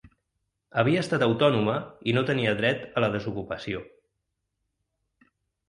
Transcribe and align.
Havia 0.83 1.03
estat 1.05 1.25
autònoma 1.25 1.75
i 2.13 2.17
no 2.19 2.25
tenia 2.31 2.55
dret 2.63 2.89
a 2.95 3.05
la 3.07 3.13
desocupació. 3.19 3.85